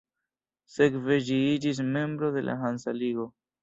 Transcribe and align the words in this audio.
Sekve 0.77 1.19
ĝi 1.29 1.39
iĝis 1.51 1.85
membro 1.93 2.35
de 2.39 2.47
la 2.51 2.61
Hansa 2.67 3.01
Ligo. 3.03 3.33